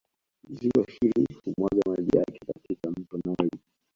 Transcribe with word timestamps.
Ziwa 0.53 0.85
hili 0.89 1.27
humwaga 1.43 1.81
maji 1.89 2.17
yake 2.17 2.39
katika 2.47 2.91
Mto 2.91 3.19
Nile 3.25 3.51